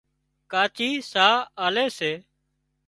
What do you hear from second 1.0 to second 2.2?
ساهَه آلي سي